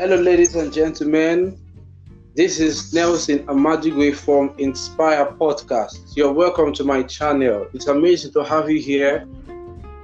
[0.00, 1.58] Hello, ladies and gentlemen.
[2.36, 6.16] This is Nelson Amadigwe from Inspire Podcast.
[6.16, 7.66] You're welcome to my channel.
[7.74, 9.26] It's amazing to have you here.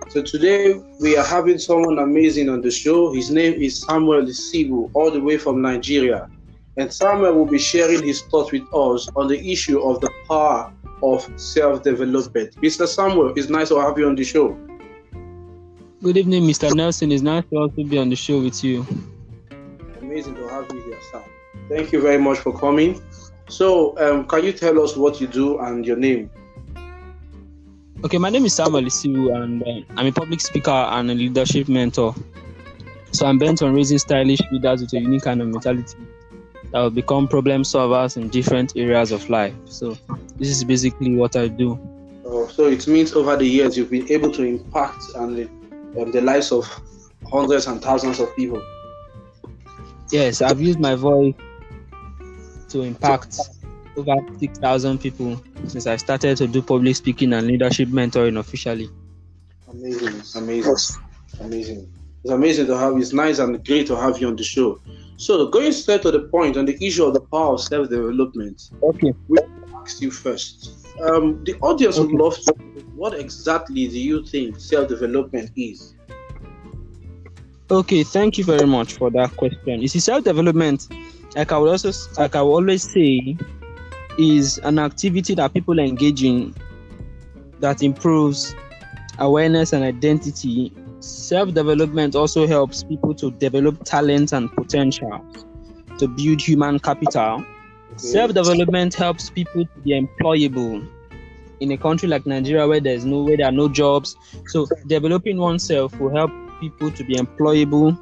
[0.08, 3.12] So today we are having someone amazing on the show.
[3.12, 6.28] His name is Samuel Isibu, all the way from Nigeria.
[6.76, 10.72] And Samuel will be sharing his thoughts with us on the issue of the power
[11.04, 12.56] of self-development.
[12.56, 12.88] Mr.
[12.88, 14.58] Samuel, it's nice to have you on the show.
[16.02, 16.74] Good evening, Mr.
[16.74, 17.12] Nelson.
[17.12, 18.84] It's nice to also be on the show with you.
[20.14, 21.24] Amazing to have you here, sir.
[21.68, 23.02] Thank you very much for coming.
[23.48, 26.30] So, um, can you tell us what you do and your name?
[28.04, 31.68] Okay, my name is Samuel Isiwu, and uh, I'm a public speaker and a leadership
[31.68, 32.14] mentor.
[33.10, 35.98] So I'm bent on raising stylish leaders with a unique kind of mentality
[36.70, 39.54] that will become problem solvers in different areas of life.
[39.64, 39.98] So
[40.36, 41.76] this is basically what I do.
[42.24, 45.50] Oh, so it means over the years you've been able to impact and
[45.98, 46.70] um, the lives of
[47.28, 48.62] hundreds and thousands of people.
[50.10, 51.34] Yes, I've used my voice
[52.68, 53.38] to impact
[53.96, 58.88] over 6,000 people since I started to do public speaking and leadership mentoring officially.
[59.68, 60.74] Amazing, amazing,
[61.40, 61.92] amazing.
[62.22, 62.96] It's amazing to have.
[62.96, 64.80] It's nice and great to have you on the show.
[65.16, 68.70] So, going straight to the point on the issue of the power of self-development.
[68.82, 69.12] Okay.
[69.28, 69.38] We
[69.76, 70.88] ask you first.
[71.02, 72.06] Um, the audience Okay.
[72.12, 72.54] would love to.
[72.58, 75.94] know What exactly do you think self-development is?
[77.70, 79.80] Okay, thank you very much for that question.
[79.80, 80.88] You see, self-development,
[81.34, 83.38] like I would also, like I will always say,
[84.18, 86.54] is an activity that people engage in
[87.60, 88.54] that improves
[89.18, 90.72] awareness and identity.
[91.00, 95.24] Self-development also helps people to develop talents and potential
[95.98, 97.44] to build human capital.
[97.96, 100.86] Self-development helps people to be employable
[101.60, 104.16] in a country like Nigeria where there's no where there are no jobs.
[104.48, 106.30] So developing oneself will help
[106.70, 107.98] people to be employable.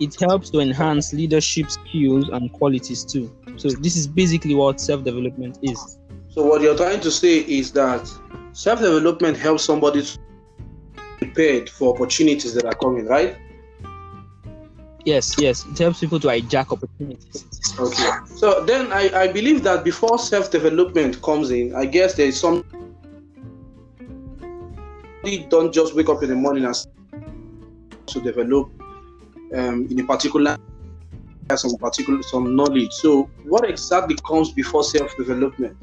[0.00, 3.30] It helps to enhance leadership skills and qualities too.
[3.56, 5.98] So this is basically what self-development is.
[6.28, 8.10] So what you're trying to say is that
[8.52, 13.36] self-development helps somebody to be prepared for opportunities that are coming, right?
[15.04, 15.64] Yes, yes.
[15.66, 17.44] It helps people to hijack opportunities.
[17.78, 18.10] Okay.
[18.36, 22.64] So then I, I believe that before self-development comes in, I guess there is some
[25.48, 26.76] don't just wake up in the morning and
[28.06, 28.70] to develop
[29.54, 30.56] um, in a particular
[31.54, 32.90] some particular some knowledge.
[32.92, 35.76] So what exactly comes before self-development?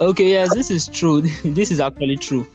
[0.00, 1.20] Okay, yes, this is true.
[1.44, 2.46] this is actually true.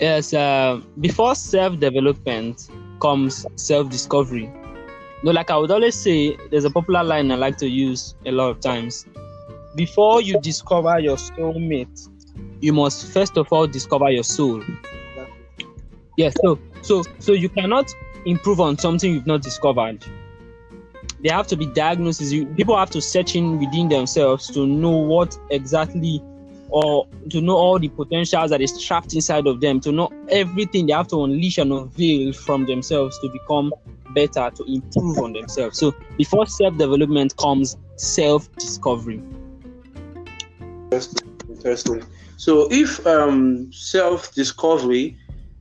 [0.00, 2.68] Yes, uh, before self-development
[3.00, 4.52] comes self-discovery.
[5.24, 8.30] No, like I would always say, there's a popular line I like to use a
[8.30, 9.06] lot of times.
[9.74, 12.08] Before you discover your soulmate,
[12.60, 14.62] you must first of all discover your soul.
[16.16, 17.92] Yes, so so so you cannot
[18.24, 20.04] improve on something you've not discovered.
[21.20, 22.32] There have to be diagnoses.
[22.56, 26.22] People have to search in within themselves to know what exactly
[26.68, 30.86] or to know all the potentials that is trapped inside of them, to know everything
[30.86, 33.72] they have to unleash and unveil from themselves to become
[34.14, 35.78] better, to improve on themselves.
[35.78, 39.22] So before self-development comes self-discovery.
[40.90, 41.40] Interesting.
[41.48, 42.04] Interesting.
[42.36, 45.18] So if um, self-discovery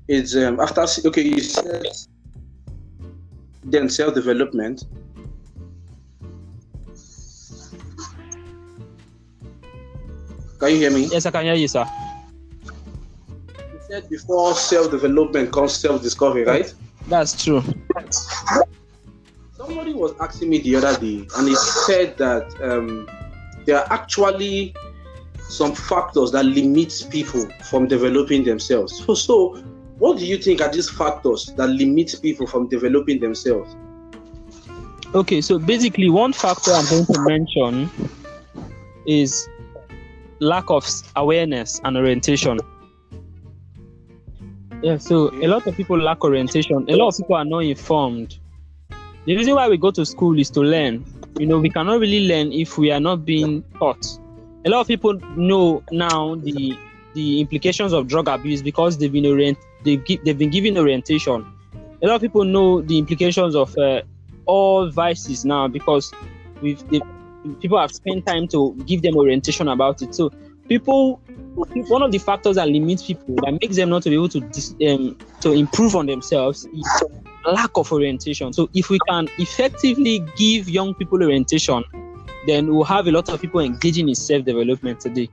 [0.08, 1.86] is um, after okay, you said
[3.64, 4.86] then self-development.
[10.60, 11.06] Can you hear me?
[11.06, 11.86] Yes, I can hear you, sir.
[12.64, 16.74] You said before self-development comes self-discovery, right?
[17.08, 17.64] That's true.
[19.58, 23.10] Somebody was asking me the other day, and he said that um,
[23.66, 24.76] there are actually
[25.50, 29.04] some factors that limits people from developing themselves.
[29.06, 29.64] So, so,
[29.98, 33.76] what do you think are these factors that limit people from developing themselves?
[35.14, 37.90] Okay, so basically, one factor I'm going to mention
[39.08, 39.48] is
[40.40, 42.60] lack of awareness and orientation.
[44.82, 46.86] Yeah, so a lot of people lack orientation.
[46.90, 48.38] A lot of people are not informed.
[49.26, 51.06] The reason why we go to school is to learn.
[51.40, 54.06] You know, we cannot really learn if we are not being taught.
[54.66, 56.78] A lot of people know now the
[57.14, 61.46] the implications of drug abuse because they've been orient they've, they've been given orientation.
[62.04, 64.02] A lot of people know the implications of uh,
[64.46, 66.12] all vices now because
[66.62, 67.00] we've they,
[67.62, 70.14] people have spent time to give them orientation about it.
[70.14, 70.32] So
[70.68, 71.22] people,
[71.56, 74.40] one of the factors that limits people that makes them not to be able to
[74.42, 77.04] dis, um, to improve on themselves is
[77.46, 78.52] lack of orientation.
[78.54, 81.84] So if we can effectively give young people orientation,
[82.48, 85.30] then we'll have a lot of people engaging in self-development today.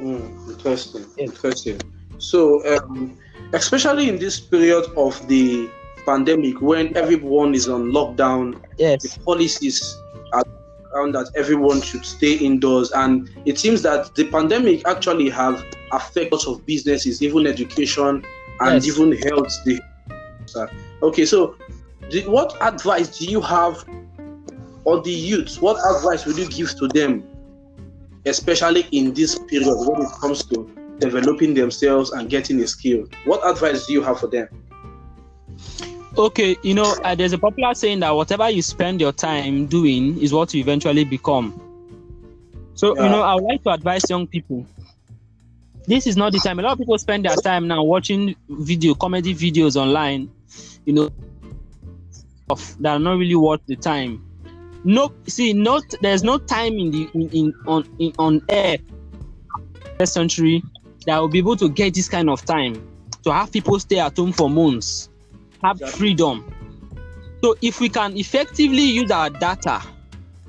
[0.00, 1.04] Mm, interesting.
[1.18, 1.80] Interesting.
[2.18, 3.18] So, um,
[3.52, 5.68] especially in this period of the
[6.06, 9.02] pandemic when everyone is on lockdown, Yes.
[9.02, 9.96] the policies
[10.32, 10.42] are
[10.94, 16.32] around that everyone should stay indoors, and it seems that the pandemic actually have affected
[16.32, 18.24] lots of businesses, even education
[18.60, 18.86] and Yes.
[18.86, 19.52] even health.
[19.64, 19.80] The
[21.02, 21.56] okay, so
[22.10, 23.84] the, what advice do you have
[24.84, 25.56] on the youth?
[25.60, 27.24] What advice would you give to them,
[28.26, 33.06] especially in this period when it comes to developing themselves and getting a skill?
[33.24, 34.48] What advice do you have for them?
[36.16, 40.20] Okay, you know, uh, there's a popular saying that whatever you spend your time doing
[40.20, 41.60] is what you eventually become.
[42.74, 43.04] So, Yeah.
[43.04, 44.66] you know, I would like to advise young people.
[45.86, 46.58] This is not the time.
[46.58, 50.30] A lot of people spend their time now watching video, comedy videos online,
[50.86, 51.10] you know,
[52.48, 54.24] of that are not really worth the time.
[54.84, 58.78] No, see, not there's no time in the in, in on in, on air
[59.98, 60.62] this century
[61.04, 62.88] that will be able to get this kind of time
[63.22, 65.08] to have people stay at home for months
[65.62, 65.98] have Exactly.
[65.98, 66.54] freedom.
[67.42, 69.82] So if we can effectively use our data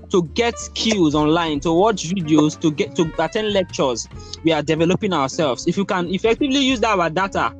[0.10, 4.08] to get skills online, to watch videos, to get to attend lectures,
[4.44, 5.68] we are developing ourselves.
[5.68, 7.54] If you can effectively use our data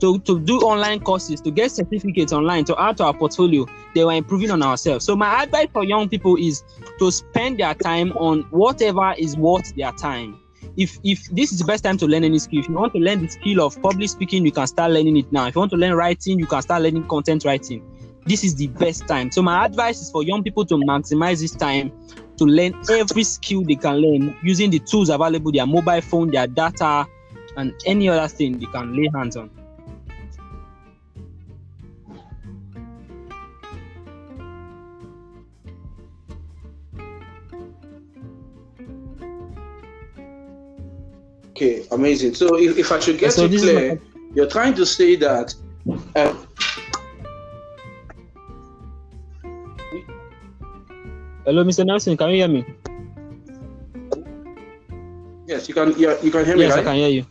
[0.00, 4.04] to, to do online courses, to get certificates online, to add to our portfolio, they
[4.04, 5.04] were improving on ourselves.
[5.04, 6.62] So my advice for young people is
[6.98, 10.38] to spend their time on whatever is worth their time.
[10.76, 12.98] If if this is the best time to learn any skill, if you want to
[12.98, 15.46] learn the skill of public speaking, you can start learning it now.
[15.46, 17.82] If you want to learn writing, you can start learning content writing.
[18.26, 19.30] This is the best time.
[19.32, 21.92] So my advice is for young people to maximize this time
[22.36, 26.46] to learn every skill they can learn using the tools available, their mobile phone, their
[26.46, 27.06] data,
[27.56, 29.50] and any other thing they can lay hands on.
[41.58, 42.34] Okay, amazing.
[42.34, 44.00] So if, if I should get So you clear,
[44.32, 45.52] you're trying to say that
[46.14, 46.32] uh,
[51.44, 51.84] Hello, Mr.
[51.84, 52.64] Nelson, can you hear me?
[55.48, 57.26] yes, you can you, you can hear me, Yes, I can hear you.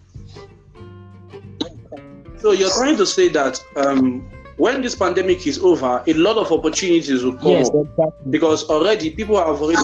[2.41, 6.51] So you're trying to say that um, when this pandemic is over, a lot of
[6.51, 8.29] opportunities will come Yes, exactly.
[8.29, 9.81] because already people have already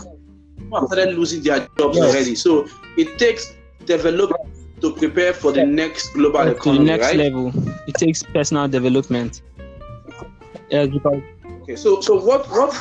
[0.58, 2.10] people have started losing their jobs Yes.
[2.14, 2.36] already.
[2.36, 2.68] So
[2.98, 3.54] it takes
[3.86, 4.50] development
[4.82, 7.18] to prepare for the next global to the next right?
[7.18, 7.52] level.
[7.88, 9.42] It takes personal development.
[10.70, 11.22] Yes, because
[11.64, 12.74] Okay, so so what what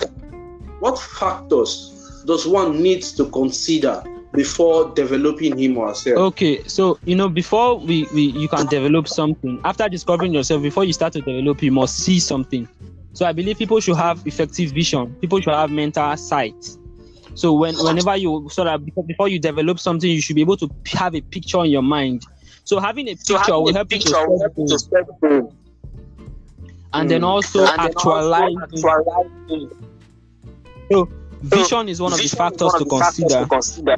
[0.80, 4.02] what factors does one need to consider
[4.34, 6.18] before developing him or herself?
[6.18, 10.84] okay, so you know, before we, we you can develop something, after discovering yourself, before
[10.84, 12.68] you start to develop, you must see something.
[13.12, 15.14] So I believe people should have effective vision.
[15.20, 16.76] People should have mental sight.
[17.34, 20.70] So when whenever you sort of before, you develop something, you should be able to
[20.86, 22.24] have a picture in your mind.
[22.64, 26.26] So having a picture will help you to set goals hmm.
[26.92, 28.54] and then also actualize.
[30.90, 31.08] So
[31.40, 33.96] vision is one of the factors to consider.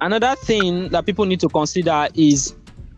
[0.00, 2.54] Another thing that people need to consider is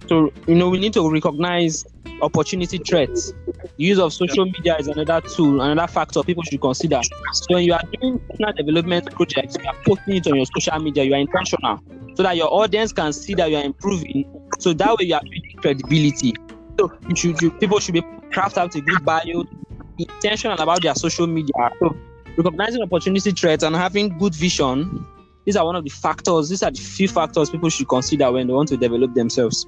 [0.09, 1.87] to you know we need to recognize
[2.23, 3.33] opportunity threats.
[3.79, 7.01] Use of social media is another tool, another factor people should consider.
[7.33, 10.79] So when you are doing personal development projects, you are posting it on your social
[10.79, 11.79] media, you are intentional
[12.15, 14.25] so that your audience can see that you are improving.
[14.59, 16.35] So that way you are building credibility.
[16.81, 18.03] So you should you, people should be
[18.33, 19.45] craft out a good bio,
[19.99, 21.53] intentional about their social media.
[21.79, 21.95] So
[22.37, 25.07] recognizing opportunity threats and having good vision
[25.45, 28.47] these are one of the factors these are the few factors people should consider when
[28.47, 29.67] they want to develop themselves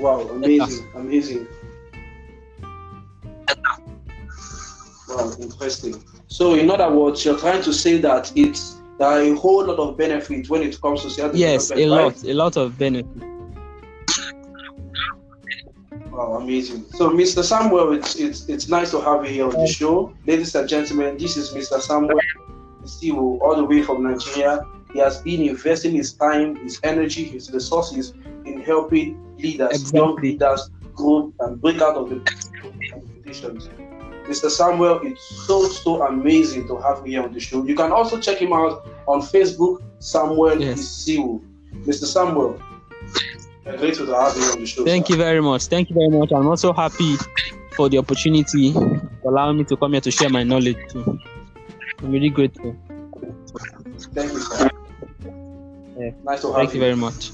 [0.00, 1.46] Wow, amazing, amazing.
[5.08, 6.02] Wow, interesting.
[6.28, 9.78] So, in other words, you're trying to say that it's there are a whole lot
[9.78, 13.30] of benefits when it comes to self yes a lot a lot of benefit
[16.00, 16.12] right?
[16.12, 16.84] Wow, amazing.
[16.92, 17.42] So, Mr.
[17.42, 21.16] Samuel, it's it's it's nice to have you here on the show, ladies and gentlemen.
[21.18, 21.80] This is Mr.
[21.80, 22.20] Samuel,
[22.84, 24.66] CEO, all the way from Nigeria.
[24.92, 28.12] He has been investing his time, his energy, his resources
[28.44, 32.20] in helping leaders, young leaders, grow and break out of the
[32.90, 33.68] conditions.
[34.24, 34.48] Mr.
[34.50, 37.64] Samuel, it's so so amazing to have you here on the show.
[37.64, 40.78] You can also check him out on Facebook, Samuel Yes.
[40.80, 41.40] Isiwu.
[41.84, 42.04] Mr.
[42.04, 42.60] Samuel,
[43.66, 44.84] I'm grateful to have you on the show.
[44.84, 45.12] thank sir.
[45.14, 47.14] you very much thank you very much i'm also happy
[47.76, 48.74] for the opportunity
[49.24, 51.18] allowing me to come here to share my knowledge too
[52.02, 52.74] i'm really grateful
[54.14, 54.70] Thank you, sir.
[55.98, 56.10] Yeah.
[56.24, 56.86] Nice to have thank you you.
[56.86, 57.30] very much